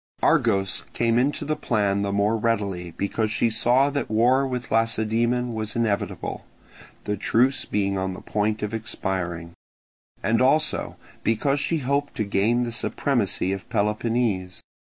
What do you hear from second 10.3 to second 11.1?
also